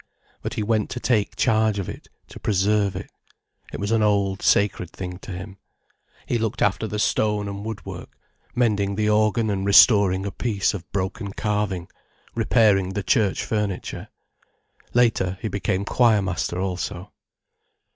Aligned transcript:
But 0.41 0.55
he 0.55 0.63
went 0.63 0.89
to 0.89 0.99
take 0.99 1.35
charge 1.35 1.77
of 1.77 1.87
it, 1.87 2.07
to 2.29 2.39
preserve 2.39 2.95
it. 2.95 3.11
It 3.71 3.79
was 3.79 3.91
as 3.91 3.97
an 3.97 4.01
old, 4.01 4.41
sacred 4.41 4.89
thing 4.89 5.19
to 5.19 5.31
him. 5.31 5.59
He 6.25 6.39
looked 6.39 6.63
after 6.63 6.87
the 6.87 6.97
stone 6.97 7.47
and 7.47 7.63
woodwork, 7.63 8.09
mending 8.55 8.95
the 8.95 9.09
organ 9.11 9.51
and 9.51 9.63
restoring 9.63 10.25
a 10.25 10.31
piece 10.31 10.73
of 10.73 10.91
broken 10.91 11.33
carving, 11.33 11.87
repairing 12.33 12.93
the 12.93 13.03
church 13.03 13.43
furniture. 13.45 14.07
Later, 14.95 15.37
he 15.39 15.47
became 15.49 15.85
choir 15.85 16.23
master 16.23 16.59
also. 16.59 17.11